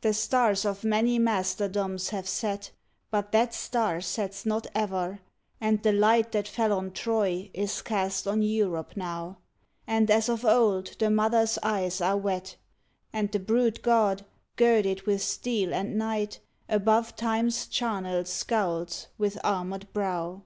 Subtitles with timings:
[0.00, 2.72] The stars of many masterdoms have set,
[3.08, 5.20] But that star sets not ever,
[5.60, 9.38] and the light That fell on Troy is cast on Europe now;
[9.86, 12.56] And as of old the mothers eyes are wet,
[13.12, 19.38] And the brute god, girded with steel and night, Above Time s charnel scowls with
[19.44, 20.42] armored brow.